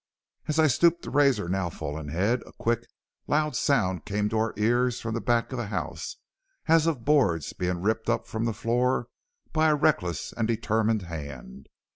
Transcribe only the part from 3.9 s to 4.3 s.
came